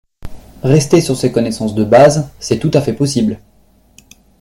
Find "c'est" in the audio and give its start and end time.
2.39-2.57